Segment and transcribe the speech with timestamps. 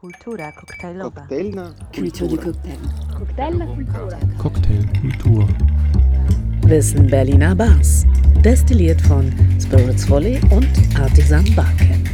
[0.00, 1.10] Kultura koktajlowa.
[1.10, 2.78] Koktajlna cocktail.
[3.18, 4.18] Cocktailna Kultura.
[4.38, 5.48] Cocktailkultur.
[6.68, 8.06] Wissen Berliner Bars.
[8.44, 10.68] Destilliert von Spirits Volley und
[11.00, 12.08] Artisan Barcamp.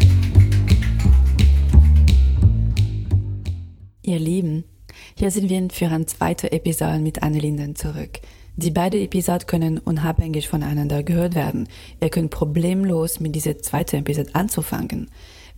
[4.00, 4.64] Ihr Lieben,
[5.14, 8.20] hier sind wir für eine zweite Episode mit Annelinden zurück.
[8.56, 11.68] Die beiden Episoden können unabhängig voneinander gehört werden.
[12.00, 15.10] Ihr könnt problemlos mit dieser zweiten Episode anzufangen.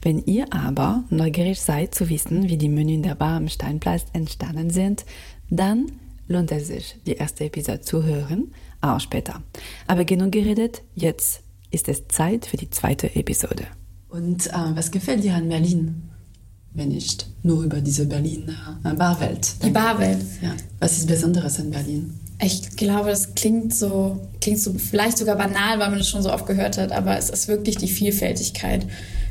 [0.03, 4.71] Wenn ihr aber neugierig seid zu wissen, wie die Menü der Bar am Steinplatz entstanden
[4.71, 5.05] sind,
[5.51, 5.93] dann
[6.29, 9.43] lohnt es sich, die erste Episode zu hören, auch später.
[9.87, 13.67] Aber genug geredet, jetzt ist es Zeit für die zweite Episode.
[14.09, 16.03] Und äh, was gefällt dir an Berlin?
[16.73, 19.63] Wenn nicht nur über diese Berliner äh, Barwelt.
[19.65, 20.21] Die Barwelt.
[20.43, 20.55] Ja.
[20.79, 22.19] Was ist Besonderes an Berlin?
[22.41, 26.31] Ich glaube, das klingt so, klingt so vielleicht sogar banal, weil man es schon so
[26.31, 28.87] oft gehört hat, aber es ist wirklich die Vielfältigkeit.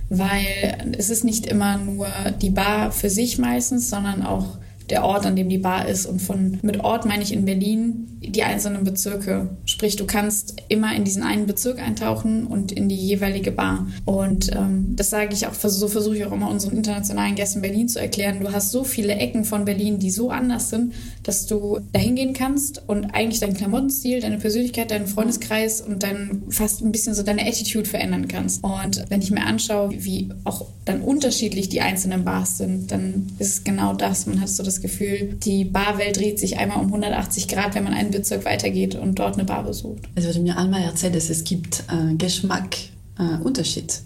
[0.09, 2.07] Weil es ist nicht immer nur
[2.41, 4.57] die Bar für sich meistens, sondern auch
[4.89, 6.05] der Ort, an dem die Bar ist.
[6.05, 9.49] Und von mit Ort meine ich in Berlin die einzelnen Bezirke.
[9.65, 13.87] Sprich, du kannst immer in diesen einen Bezirk eintauchen und in die jeweilige Bar.
[14.05, 17.61] Und ähm, das sage ich auch, so versuche ich auch immer unseren internationalen Gästen in
[17.61, 18.39] Berlin zu erklären.
[18.39, 20.93] Du hast so viele Ecken von Berlin, die so anders sind,
[21.23, 26.43] dass du da hingehen kannst und eigentlich deinen Klamottenstil, deine Persönlichkeit, deinen Freundeskreis und dann
[26.49, 28.63] fast ein bisschen so deine Attitude verändern kannst.
[28.63, 33.49] Und wenn ich mir anschaue, wie auch dann unterschiedlich die einzelnen Bars sind, dann ist
[33.49, 34.25] es genau das.
[34.25, 37.93] Man hat so das Gefühl, die Barwelt dreht sich einmal um 180 Grad, wenn man
[37.93, 40.03] einen Bezirk weitergeht und dort eine Bar besucht.
[40.15, 42.75] Es wurde mir einmal erzählt, dass es gibt äh, Geschmack,
[43.17, 43.53] äh,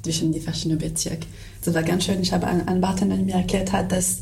[0.03, 1.25] zwischen den verschiedenen Bezirken.
[1.63, 2.21] Das war ganz schön.
[2.21, 4.21] Ich habe einen, einen Bartender mir erklärt hat, dass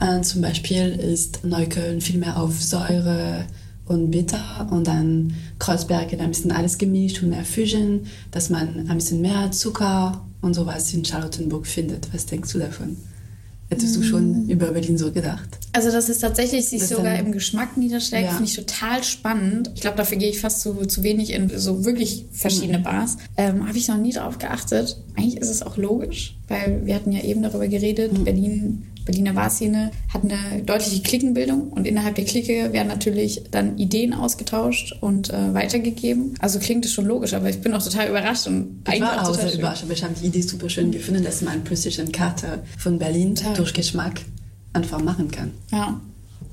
[0.00, 3.46] äh, zum Beispiel ist Neukölln viel mehr auf Säure
[3.86, 8.88] und Bitter und dann Kreuzberg ist ein bisschen alles gemischt und mehr Fusion, dass man
[8.88, 12.12] ein bisschen mehr Zucker und sowas in Charlottenburg findet.
[12.12, 12.96] Was denkst du davon?
[13.68, 15.48] Hättest du schon über Berlin so gedacht?
[15.72, 18.30] Also, dass es tatsächlich sich Das sogar im Geschmack niederschlägt, Ja.
[18.30, 19.70] finde ich total spannend.
[19.74, 23.16] Ich glaube, dafür gehe ich fast zu, zu wenig in so wirklich verschiedene Bars.
[23.36, 24.96] Ähm, Habe ich noch nie drauf geachtet.
[25.16, 29.92] Eigentlich ist es auch logisch, weil wir hatten ja eben darüber geredet, Berlin, Berliner Barszene
[30.12, 35.54] hat eine deutliche Klickenbildung und innerhalb der Clique werden natürlich dann Ideen ausgetauscht und äh,
[35.54, 36.34] weitergegeben.
[36.40, 39.28] Also klingt es schon logisch, aber ich bin auch total überrascht und Ich war auch
[39.28, 39.60] total sehr schön.
[39.60, 43.36] überrascht, aber ich habe die Idee super schön gefunden, dass man eine Karte von Berlin
[43.36, 43.54] Total.
[43.54, 44.20] durch Geschmack
[44.72, 45.52] einfach machen kann.
[45.70, 46.00] Ja,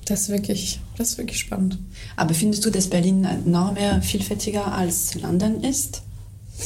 [0.06, 1.80] das ist wirklich, das ist wirklich spannend.
[2.16, 6.04] Aber findest du, dass Berlin noch mehr vielfältiger als London ist?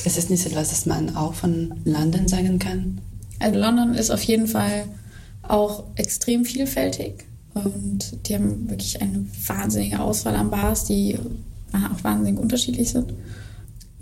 [0.04, 3.00] Ist es nicht etwas, das man auch von London sagen kann?
[3.40, 4.86] Also London ist auf jeden Fall
[5.50, 11.18] auch extrem vielfältig und die haben wirklich eine wahnsinnige Auswahl an Bars, die
[11.74, 13.14] auch wahnsinnig unterschiedlich sind.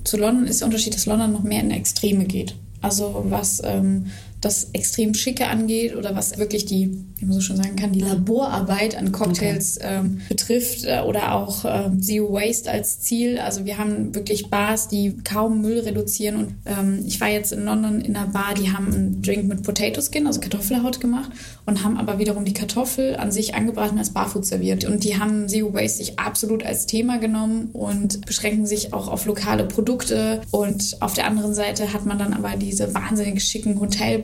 [0.03, 2.55] Zu London ist der Unterschied, dass London noch mehr in Extreme geht.
[2.81, 4.07] Also was ähm,
[4.41, 8.01] das extrem Schicke angeht oder was wirklich die, wie man so schon sagen kann, die
[8.01, 13.39] Laborarbeit an Cocktails ähm, betrifft äh, oder auch ähm, Zero Waste als Ziel.
[13.39, 16.35] Also wir haben wirklich Bars, die kaum Müll reduzieren.
[16.35, 19.63] Und ähm, ich war jetzt in London in einer Bar, die haben einen Drink mit
[19.63, 21.31] Potato Skin, also Kartoffelhaut gemacht
[21.65, 24.85] und haben aber wiederum die Kartoffel an sich angebraten und als Barfood serviert.
[24.85, 29.25] Und die haben Zero Waste sich absolut als Thema genommen und beschränken sich auch auf
[29.25, 30.41] lokale Produkte.
[30.51, 33.75] Und auf der anderen Seite hat man dann aber diese wahnsinnig schicken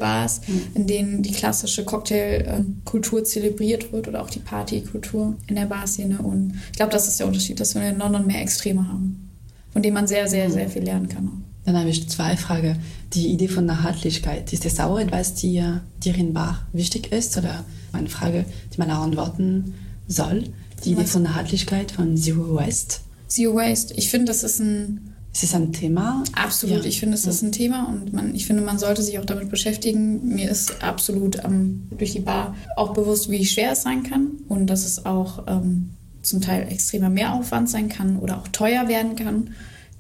[0.01, 0.41] Hotelbars,
[0.73, 6.19] in denen die klassische Cocktailkultur zelebriert wird oder auch die Partykultur in der Barszene.
[6.19, 9.29] Und ich glaube, das ist der Unterschied, dass wir in London mehr Extreme haben,
[9.71, 11.27] von denen man sehr, sehr, sehr viel lernen kann.
[11.27, 11.65] auch.
[11.65, 12.79] Dann habe ich zwei Fragen.
[13.13, 15.63] Die Idee von Nachhaltigkeit, ist das auch etwas, die
[16.03, 17.37] dir in Bar wichtig ist?
[17.37, 17.63] Oder
[17.93, 19.75] eine Frage, die man auch antworten
[20.07, 20.45] soll?
[20.83, 21.11] Die Idee Was?
[21.11, 23.01] von Nachhaltigkeit, von Zero Waste.
[23.27, 26.23] Zero Waste, ich finde, das ist ein Ist es ein Thema?
[26.33, 26.85] Absolut, Ja.
[26.85, 29.49] ich finde, es ist ein Thema und man, ich finde, man sollte sich auch damit
[29.49, 30.35] beschäftigen.
[30.35, 34.67] Mir ist absolut ähm, durch die Bar auch bewusst, wie schwer es sein kann und
[34.67, 39.51] dass es auch ähm, zum Teil extremer Mehraufwand sein kann oder auch teuer werden kann.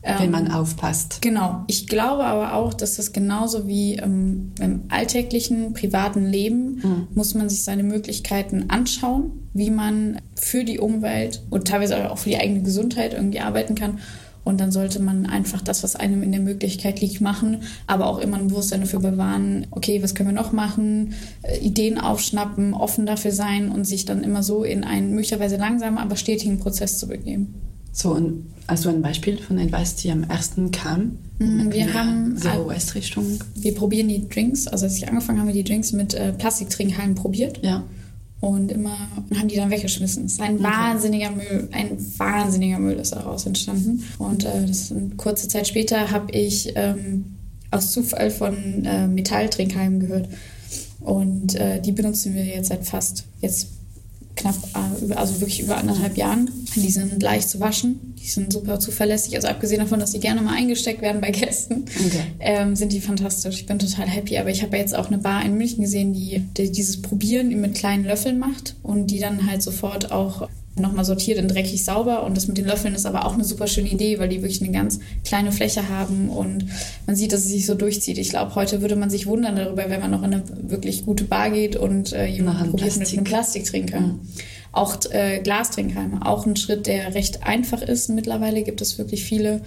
[0.03, 1.19] Wenn Ähm, man aufpasst.
[1.21, 1.63] Genau.
[1.67, 7.49] Ich glaube aber auch, dass das genauso wie ähm, im alltäglichen privaten Leben muss man
[7.49, 12.63] sich seine Möglichkeiten anschauen, wie man für die Umwelt und teilweise auch für die eigene
[12.63, 13.99] Gesundheit irgendwie arbeiten kann.
[14.43, 18.17] Und dann sollte man einfach das, was einem in der Möglichkeit liegt, machen, aber auch
[18.17, 23.05] immer ein Bewusstsein dafür bewahren, okay, was können wir noch machen, äh, Ideen aufschnappen, offen
[23.05, 27.07] dafür sein und sich dann immer so in einen möglicherweise langsamen, aber stetigen Prozess zu
[27.07, 27.53] begeben.
[27.93, 31.17] So, und hast du ein Beispiel von etwas, die am ersten kam?
[31.39, 33.25] Mm, wir haben- Zero Waste Richtung.
[33.55, 37.59] Wir probieren die Drinks, also als ich angefangen habe, die Drinks mit äh, Plastiktrinkhalmen probiert
[37.63, 37.83] Ja.
[38.41, 38.97] Und immer
[39.35, 40.25] haben die dann weggeschmissen.
[40.25, 44.03] Es ist ein wahnsinniger Müll, ein wahnsinniger Müll ist daraus entstanden.
[44.17, 47.37] Und äh, das kurze Zeit später habe ich ähm,
[47.69, 50.27] aus Zufall von äh, Metalltrinkhalmen gehört.
[50.99, 53.67] Und äh, die benutzen wir jetzt seit fast jetzt
[54.35, 56.49] knapp, äh, also wirklich über anderthalb Jahren.
[56.75, 59.35] Die sind leicht zu waschen, die sind super zuverlässig.
[59.35, 62.23] Also abgesehen davon, dass sie gerne mal eingesteckt werden bei Gästen, okay.
[62.39, 63.55] ähm, sind die fantastisch.
[63.55, 64.37] Ich bin total happy.
[64.37, 67.75] Aber ich habe jetzt auch eine Bar in München gesehen, die, die dieses Probieren mit
[67.75, 70.47] kleinen Löffeln macht und die dann halt sofort auch
[70.81, 72.23] nochmal sortiert in dreckig sauber.
[72.23, 74.61] Und das mit den Löffeln ist aber auch eine super schöne Idee, weil die wirklich
[74.61, 76.65] eine ganz kleine Fläche haben und
[77.05, 78.17] man sieht, dass es sich so durchzieht.
[78.17, 81.23] Ich glaube, heute würde man sich wundern darüber, wenn man noch in eine wirklich gute
[81.23, 83.99] Bar geht und äh, jemand probiert mit einem Plastiktrinker.
[83.99, 84.19] Mhm.
[84.73, 88.09] Auch äh, Glastrinkhalme, auch ein Schritt, der recht einfach ist.
[88.09, 89.61] Mittlerweile gibt es wirklich viele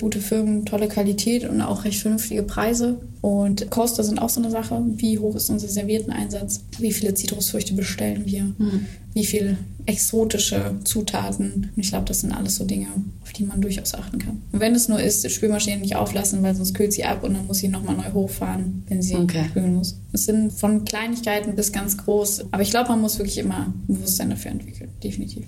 [0.00, 3.00] gute Firmen, tolle Qualität und auch recht vernünftige Preise.
[3.20, 4.80] Und Coaster sind auch so eine Sache.
[4.96, 6.60] Wie hoch ist unser Servietteneinsatz?
[6.78, 8.44] Wie viele Zitrusfrüchte bestellen wir?
[8.44, 8.86] Mhm.
[9.12, 11.70] Wie viel exotische Zutaten?
[11.74, 12.86] Und ich glaube, das sind alles so Dinge,
[13.22, 14.42] auf die man durchaus achten kann.
[14.52, 17.34] Und wenn es nur ist, die Spülmaschine nicht auflassen, weil sonst kühlt sie ab und
[17.34, 19.46] dann muss sie nochmal neu hochfahren, wenn sie okay.
[19.50, 19.98] spülen muss.
[20.12, 22.52] Es sind von Kleinigkeiten bis ganz groß.
[22.52, 24.90] Aber ich glaube, man muss wirklich immer ein Bewusstsein dafür entwickeln.
[25.02, 25.46] Definitiv.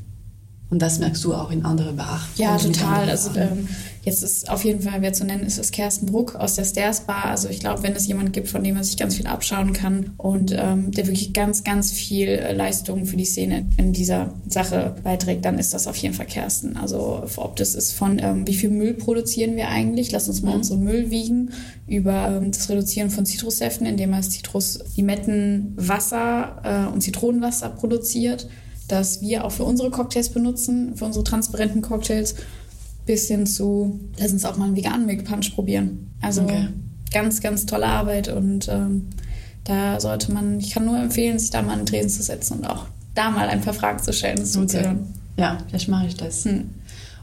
[0.71, 2.21] Und das merkst du auch in andere Bar.
[2.37, 3.11] Ja, total.
[3.11, 3.67] Also ähm,
[4.05, 7.01] jetzt ist auf jeden Fall, wer zu nennen ist, ist Kersten Bruck aus der Stairs
[7.01, 7.25] Bar.
[7.25, 10.13] Also ich glaube, wenn es jemand gibt, von dem man sich ganz viel abschauen kann
[10.17, 14.95] und ähm, der wirklich ganz, ganz viel äh, Leistung für die Szene in dieser Sache
[15.03, 16.77] beiträgt, dann ist das auf jeden Fall Kersten.
[16.77, 20.13] Also ob das ist von, ähm, wie viel Müll produzieren wir eigentlich?
[20.13, 20.59] Lass uns mal mhm.
[20.59, 21.51] unseren Müll wiegen
[21.89, 28.47] über ähm, das Reduzieren von Zitrussäften, indem man Zitrus, Limetten, Wasser äh, und Zitronenwasser produziert
[28.91, 32.35] dass wir auch für unsere Cocktails benutzen, für unsere transparenten Cocktails,
[33.07, 36.11] bis hin zu, lass uns auch mal einen veganen Milk Punch probieren.
[36.21, 36.69] Also okay.
[37.13, 39.09] ganz, ganz tolle Arbeit und ähm,
[39.65, 42.59] da sollte man, ich kann nur empfehlen, sich da mal an den Tresen zu setzen
[42.59, 44.97] und auch da mal ein paar Fragen zu stellen, das okay.
[45.37, 46.45] Ja, vielleicht mache ich das.
[46.45, 46.71] Hm.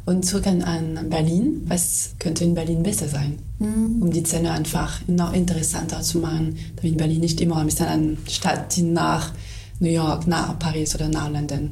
[0.06, 1.64] Und zurück an, an, Berlin.
[1.68, 4.02] Was könnte in Berlin besser sein, mhm.
[4.02, 8.18] um die Szene einfach noch interessanter zu machen, damit Berlin nicht immer ein bisschen eine
[8.28, 9.34] Stadt, die nach
[9.80, 11.72] New York, nach Paris oder nach London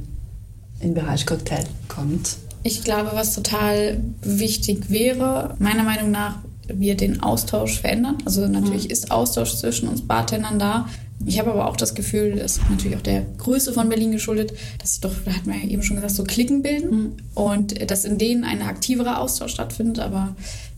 [0.80, 2.38] im Bereich Cocktail kommt?
[2.64, 8.18] Ich glaube, was total wichtig wäre, meiner Meinung nach, wir den Austausch verändern.
[8.26, 8.92] Also natürlich mhm.
[8.92, 10.90] ist Austausch zwischen uns Bartendern da.
[11.26, 14.54] Ich habe aber auch das Gefühl, das ist natürlich auch der Größe von Berlin geschuldet,
[14.80, 17.14] dass sich doch, da hat man ja eben schon gesagt, so Klicken bilden mhm.
[17.36, 20.00] und dass in denen ein aktiverer Austausch stattfindet.
[20.00, 20.36] Aber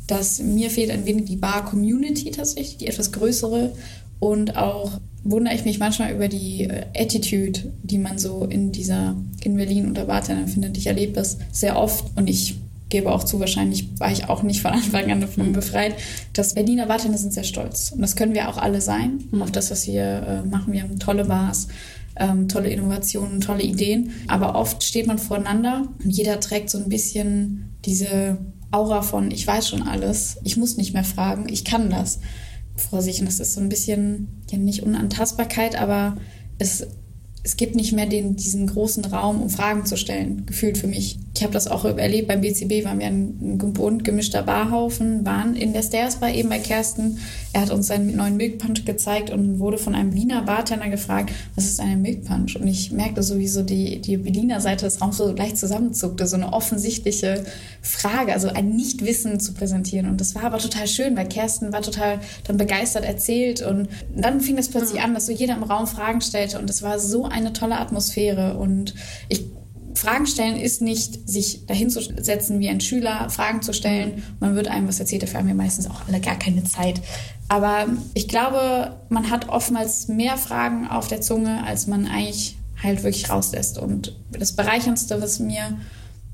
[0.07, 3.73] dass mir fehlt ein wenig die Bar-Community tatsächlich, die etwas größere
[4.19, 9.15] und auch wundere ich mich manchmal über die äh, Attitude, die man so in dieser,
[9.43, 10.77] in Berlin unter Bartendern findet.
[10.77, 12.55] Ich erlebe das sehr oft und ich
[12.89, 15.95] gebe auch zu, wahrscheinlich war ich auch nicht von Anfang an davon befreit,
[16.33, 17.91] dass Berliner Bartender sind sehr stolz.
[17.91, 19.41] Und das können wir auch alle sein, mhm.
[19.41, 20.73] auf das, was wir äh, machen.
[20.73, 21.67] Wir haben tolle Bars,
[22.15, 24.11] ähm, tolle Innovationen, tolle Ideen.
[24.27, 28.37] Aber oft steht man voreinander und jeder trägt so ein bisschen diese
[28.71, 32.19] Aura von, ich weiß schon alles, ich muss nicht mehr fragen, ich kann das
[32.77, 33.19] vor sich.
[33.19, 36.17] Und das ist so ein bisschen, ja nicht Unantastbarkeit, aber
[36.57, 36.87] es,
[37.43, 41.19] es gibt nicht mehr den, diesen großen Raum, um Fragen zu stellen, gefühlt für mich
[41.37, 45.71] ich habe das auch erlebt, beim BCB waren wir ein, bunt gemischter Barhaufen, waren in
[45.71, 47.19] der Stairs Bar eben bei Kersten.
[47.53, 51.31] Er hat uns seinen neuen Milk Punch gezeigt und wurde von einem Wiener Bartender gefragt,
[51.55, 52.55] was ist eine Milk Punch?
[52.55, 56.53] Und ich merkte sowieso, die, die Berliner Seite des Raums so leicht zusammenzuckte, so eine
[56.53, 57.43] offensichtliche
[57.83, 60.09] Frage, also ein Nichtwissen zu präsentieren.
[60.09, 64.41] Und das war aber total schön, weil Kersten war total dann begeistert erzählt und dann
[64.41, 67.25] fing das plötzlich an, dass so jeder im Raum Fragen stellte und es war so
[67.25, 68.95] eine tolle Atmosphäre und
[69.29, 69.45] ich
[69.97, 74.23] Fragen stellen ist nicht, sich dahin zu setzen wie ein Schüler, Fragen zu stellen.
[74.39, 77.01] Man wird einem was erzählt, dafür haben wir meistens auch alle gar keine Zeit.
[77.47, 83.03] Aber ich glaube, man hat oftmals mehr Fragen auf der Zunge, als man eigentlich halt
[83.03, 83.77] wirklich rauslässt.
[83.79, 85.77] Und das Bereicherndste, was mir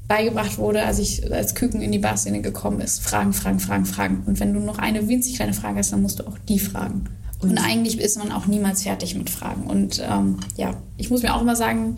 [0.08, 4.24] beigebracht wurde, als ich als Küken in die Barszene gekommen ist, Fragen, Fragen, Fragen, Fragen.
[4.26, 7.06] Und wenn du noch eine winzig kleine Frage hast, dann musst du auch die fragen.
[7.40, 9.64] Und, eigentlich ist man auch niemals fertig mit Fragen.
[9.64, 11.96] Und ähm, ja, ich muss mir auch immer sagen,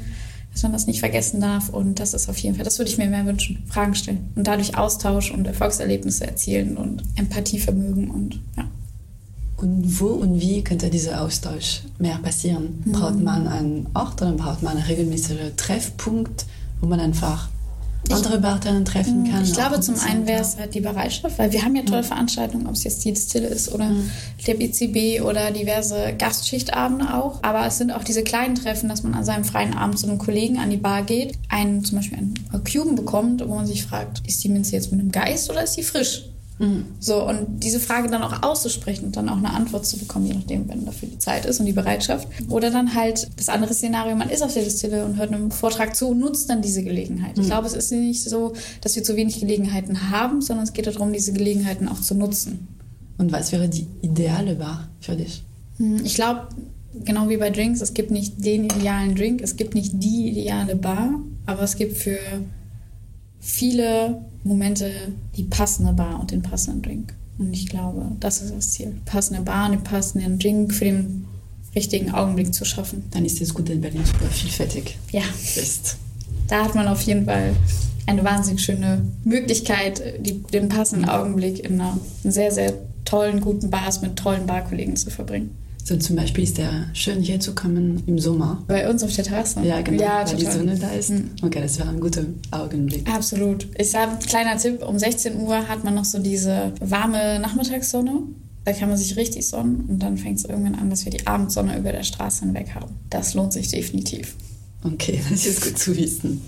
[0.55, 1.67] dass man das nicht vergessen darf.
[1.67, 4.47] Und das ist auf jeden Fall, das würde ich mir mehr wünschen, Fragen stellen und
[4.47, 8.65] dadurch Austausch und Erfolgserlebnisse erzielen und Empathievermögen und ja.
[9.57, 12.83] Und wo und wie könnte dieser Austausch mehr passieren?
[12.85, 12.91] Mhm.
[12.91, 16.45] Braucht man einen Ort oder braucht man einen regelmäßigen Treffpunkt,
[16.81, 17.49] wo man einfach
[18.11, 19.43] andere Bartender treffen mm, kann.
[19.43, 22.07] Ich glaube, zum einen wäre es halt die Bereitschaft, weil wir haben ja tolle mhm.
[22.07, 24.09] Veranstaltungen, ob es jetzt die Distille ist oder mhm.
[24.45, 27.39] der BCB oder diverse Gastschichtabende auch.
[27.43, 30.17] Aber es sind auch diese kleinen Treffen, dass man an seinem freien Abend zu einem
[30.17, 34.27] Kollegen an die Bar geht, einen zum Beispiel einen Cuben bekommt, wo man sich fragt,
[34.27, 36.25] ist die Minze jetzt mit einem Geist oder ist sie frisch?
[36.59, 36.85] Mhm.
[36.99, 40.33] So, und diese Frage dann auch auszusprechen und dann auch eine Antwort zu bekommen, je
[40.33, 42.27] nachdem, wenn dafür die Zeit ist und die Bereitschaft.
[42.49, 45.95] Oder dann halt das andere Szenario, man ist auf der Distille und hört einem Vortrag
[45.95, 47.35] zu und nutzt dann diese Gelegenheit.
[47.35, 47.43] Mhm.
[47.43, 50.87] Ich glaube, es ist nicht so, dass wir zu wenig Gelegenheiten haben, sondern es geht
[50.87, 52.67] darum, diese Gelegenheiten auch zu nutzen.
[53.17, 55.43] Und was wäre die ideale Bar für dich?
[55.77, 56.47] Hm, ich glaube,
[57.03, 60.75] genau wie bei Drinks, es gibt nicht den idealen Drink, es gibt nicht die ideale
[60.75, 62.17] Bar, aber es gibt für
[63.39, 64.89] viele Momente
[65.35, 67.13] die passende Bar und den passenden Drink.
[67.37, 68.95] Und ich glaube, das ist das Ziel.
[69.05, 71.25] Passende Bar und den passenden Drink für den
[71.75, 73.03] richtigen Augenblick zu schaffen.
[73.11, 75.23] Dann ist es gut, in Berlin super vielfältig Ja,
[75.55, 75.97] ist.
[76.47, 77.53] da hat man auf jeden Fall
[78.05, 82.73] eine wahnsinnig schöne Möglichkeit, die, den passenden Augenblick in einer sehr, sehr
[83.03, 85.57] tollen, guten Bars mit tollen Barkollegen zu verbringen.
[85.87, 88.63] So zum Beispiel ist der schön hier zu kommen im Sommer.
[88.67, 89.61] Bei uns auf der Terrasse.
[89.61, 91.11] Ja, genau, ja weil die Sonne da ist.
[91.11, 91.29] Mhm.
[91.43, 93.07] Okay, das wäre ein guter Augenblick.
[93.07, 93.67] Absolut.
[93.77, 98.23] Ich sage, kleiner Tipp, um 16 Uhr hat man noch so diese warme Nachmittagssonne.
[98.63, 101.27] Da kann man sich richtig sonnen und dann fängt es irgendwann an, dass wir die
[101.27, 102.95] Abendsonne über der Straße hinweg haben.
[103.11, 104.35] Das lohnt sich definitiv.
[104.83, 106.41] Okay, das ist gut zu wissen.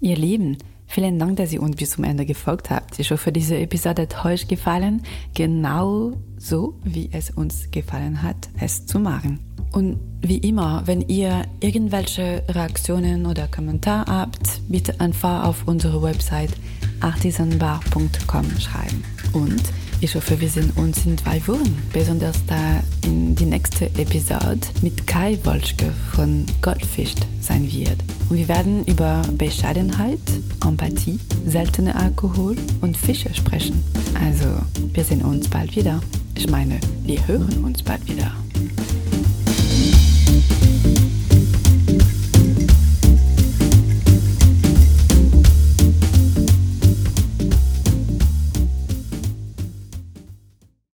[0.00, 2.98] Ihr Lieben, vielen Dank, dass ihr uns bis zum Ende gefolgt habt.
[2.98, 5.02] Ich hoffe, diese Episode hat euch gefallen,
[5.34, 9.40] genau so, wie es uns gefallen hat, es zu machen.
[9.72, 16.52] Und wie immer, wenn ihr irgendwelche Reaktionen oder Kommentare habt, bitte einfach auf unsere Website
[17.00, 19.02] artisanbar.com schreiben.
[19.32, 19.62] Und
[20.02, 25.06] ich hoffe, wir sehen uns in zwei Wochen, besonders da in die nächste Episode mit
[25.06, 27.98] Kai Wolschke von Goldfisch sein wird.
[28.28, 30.18] Und wir werden über Bescheidenheit,
[30.66, 33.80] Empathie, seltene Alkohol und Fische sprechen.
[34.20, 34.46] Also,
[34.92, 36.00] wir sehen uns bald wieder.
[36.34, 38.32] Ich meine, wir hören uns bald wieder.